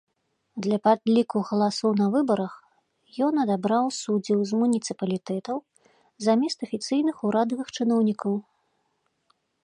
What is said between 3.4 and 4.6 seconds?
адабраў суддзяў